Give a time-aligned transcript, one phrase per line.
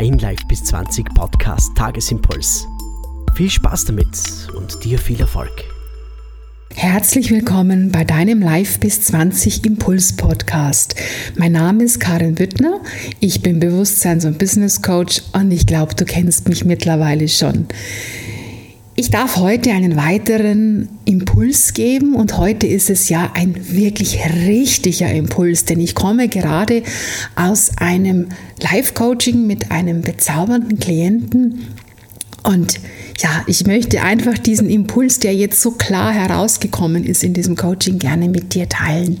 [0.00, 2.66] dein Live bis 20 Podcast Tagesimpuls.
[3.34, 4.08] Viel Spaß damit
[4.56, 5.52] und dir viel Erfolg.
[6.74, 10.94] Herzlich willkommen bei deinem Live bis 20 Impuls Podcast.
[11.36, 12.80] Mein Name ist Karin Büttner.
[13.18, 17.66] Ich bin Bewusstseins- und Business Coach und ich glaube, du kennst mich mittlerweile schon.
[19.00, 25.10] Ich darf heute einen weiteren Impuls geben und heute ist es ja ein wirklich richtiger
[25.10, 26.82] Impuls, denn ich komme gerade
[27.34, 28.28] aus einem
[28.60, 31.68] Live-Coaching mit einem bezaubernden Klienten
[32.42, 32.78] und
[33.16, 37.98] ja, ich möchte einfach diesen Impuls, der jetzt so klar herausgekommen ist in diesem Coaching,
[37.98, 39.18] gerne mit dir teilen.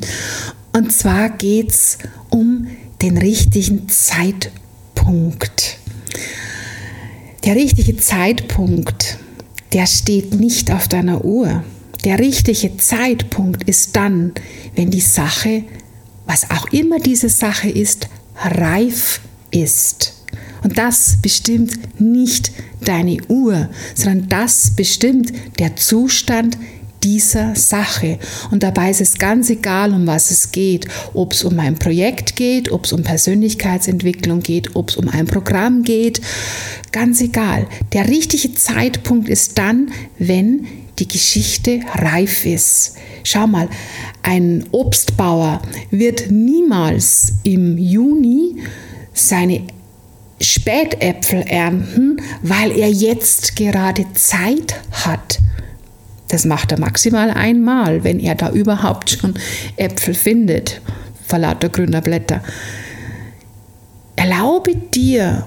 [0.74, 1.96] Und zwar geht es
[2.28, 2.66] um
[3.00, 5.78] den richtigen Zeitpunkt.
[7.46, 9.16] Der richtige Zeitpunkt
[9.72, 11.64] der steht nicht auf deiner Uhr.
[12.04, 14.32] Der richtige Zeitpunkt ist dann,
[14.74, 15.64] wenn die Sache,
[16.26, 19.20] was auch immer diese Sache ist, reif
[19.50, 20.14] ist.
[20.62, 26.58] Und das bestimmt nicht deine Uhr, sondern das bestimmt der Zustand
[27.02, 28.18] dieser Sache.
[28.50, 32.36] Und dabei ist es ganz egal, um was es geht, ob es um ein Projekt
[32.36, 36.20] geht, ob es um Persönlichkeitsentwicklung geht, ob es um ein Programm geht,
[36.92, 37.66] ganz egal.
[37.92, 40.66] Der richtige Zeitpunkt ist dann, wenn
[40.98, 42.96] die Geschichte reif ist.
[43.24, 43.68] Schau mal,
[44.22, 48.56] ein Obstbauer wird niemals im Juni
[49.12, 49.62] seine
[50.40, 55.38] Spätäpfel ernten, weil er jetzt gerade Zeit hat.
[56.30, 59.34] Das macht er maximal einmal, wenn er da überhaupt schon
[59.76, 60.80] Äpfel findet,
[61.26, 62.40] vor lauter grüner Blätter.
[64.14, 65.46] Erlaube dir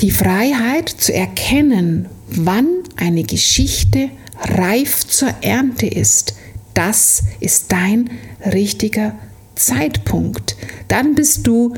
[0.00, 2.66] die Freiheit zu erkennen, wann
[2.96, 4.10] eine Geschichte
[4.42, 6.34] reif zur Ernte ist.
[6.74, 8.10] Das ist dein
[8.44, 9.14] richtiger
[9.54, 10.56] Zeitpunkt.
[10.88, 11.72] Dann bist du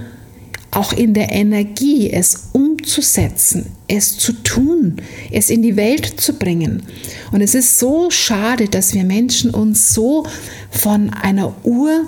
[0.70, 2.67] auch in der Energie, es umzusetzen,
[3.88, 4.96] es zu tun,
[5.30, 6.82] es in die Welt zu bringen.
[7.32, 10.26] Und es ist so schade, dass wir Menschen uns so
[10.70, 12.06] von einer Uhr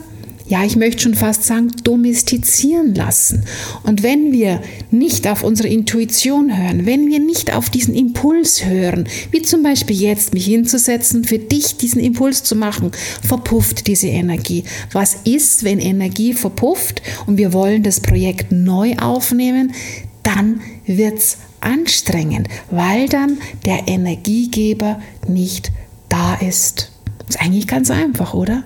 [0.51, 3.45] ja, ich möchte schon fast sagen, domestizieren lassen.
[3.85, 9.09] Und wenn wir nicht auf unsere Intuition hören, wenn wir nicht auf diesen Impuls hören,
[9.31, 12.91] wie zum Beispiel jetzt mich hinzusetzen, für dich diesen Impuls zu machen,
[13.23, 14.65] verpufft diese Energie.
[14.91, 19.73] Was ist, wenn Energie verpufft und wir wollen das Projekt neu aufnehmen?
[20.35, 25.73] Dann wird es anstrengend, weil dann der Energiegeber nicht
[26.09, 26.93] da ist.
[27.29, 28.65] Ist eigentlich ganz einfach, oder?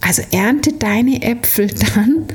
[0.00, 2.26] Also ernte deine Äpfel dann,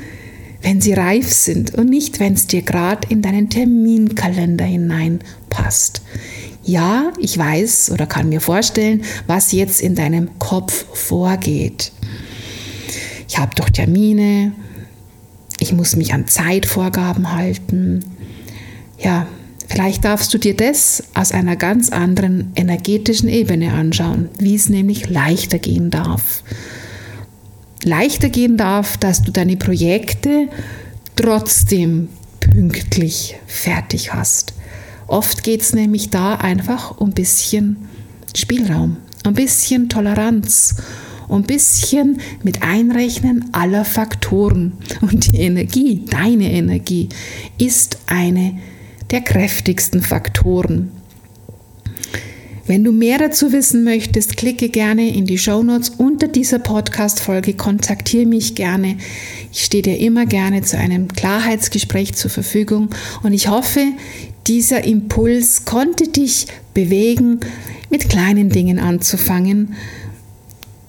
[0.60, 6.02] wenn sie reif sind und nicht, wenn es dir gerade in deinen Terminkalender hineinpasst.
[6.62, 11.92] Ja, ich weiß oder kann mir vorstellen, was jetzt in deinem Kopf vorgeht.
[13.28, 14.52] Ich habe doch Termine,
[15.62, 18.04] ich muss mich an Zeitvorgaben halten.
[18.98, 19.26] Ja,
[19.68, 25.08] vielleicht darfst du dir das aus einer ganz anderen energetischen Ebene anschauen, wie es nämlich
[25.08, 26.42] leichter gehen darf
[27.84, 30.48] leichter gehen darf, dass du deine Projekte
[31.16, 32.08] trotzdem
[32.40, 34.54] pünktlich fertig hast.
[35.06, 37.88] Oft geht es nämlich da einfach um ein bisschen
[38.34, 40.76] Spielraum, ein bisschen Toleranz,
[41.34, 44.72] ein bisschen mit Einrechnen aller Faktoren.
[45.00, 47.08] Und die Energie, deine Energie,
[47.58, 48.58] ist eine
[49.10, 50.90] der kräftigsten Faktoren.
[52.66, 57.54] Wenn du mehr dazu wissen möchtest, klicke gerne in die Show Notes unter dieser Podcast-Folge,
[57.54, 58.96] kontaktiere mich gerne.
[59.52, 62.90] Ich stehe dir immer gerne zu einem Klarheitsgespräch zur Verfügung
[63.24, 63.80] und ich hoffe,
[64.46, 67.40] dieser Impuls konnte dich bewegen,
[67.90, 69.74] mit kleinen Dingen anzufangen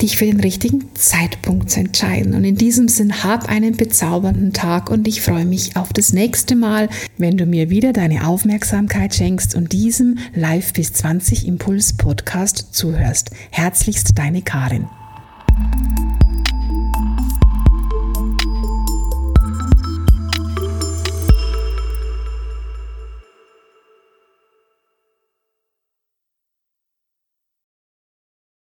[0.03, 2.36] dich für den richtigen Zeitpunkt zu entscheiden.
[2.36, 6.56] Und in diesem Sinn, hab einen bezaubernden Tag und ich freue mich auf das nächste
[6.56, 12.75] Mal, wenn du mir wieder deine Aufmerksamkeit schenkst und diesem Live bis 20 Impuls Podcast
[12.75, 13.31] zuhörst.
[13.50, 14.88] Herzlichst deine Karin.